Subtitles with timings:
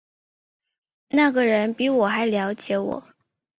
[1.09, 3.03] 那个人比我还瞭解我